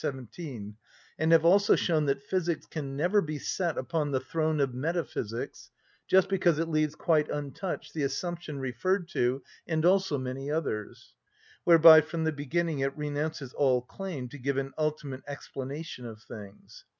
17, 0.01 0.75
and 1.19 1.31
have 1.31 1.45
also 1.45 1.75
shown 1.75 2.07
that 2.07 2.23
physics 2.23 2.65
can 2.65 2.97
never 2.97 3.21
be 3.21 3.37
set 3.37 3.77
upon 3.77 4.09
the 4.09 4.19
throne 4.19 4.59
of 4.59 4.73
metaphysics, 4.73 5.69
just 6.07 6.27
because 6.27 6.57
it 6.57 6.67
leaves 6.67 6.95
quite 6.95 7.29
untouched 7.29 7.93
the 7.93 8.01
assumption 8.01 8.57
referred 8.57 9.07
to 9.07 9.39
and 9.67 9.85
also 9.85 10.17
many 10.17 10.49
others; 10.49 11.13
whereby 11.65 12.01
from 12.01 12.23
the 12.23 12.31
beginning 12.31 12.79
it 12.79 12.97
renounces 12.97 13.53
all 13.53 13.83
claim 13.83 14.27
to 14.27 14.39
give 14.39 14.57
an 14.57 14.73
ultimate 14.75 15.21
explanation 15.27 16.03
of 16.03 16.19
things. 16.23 16.83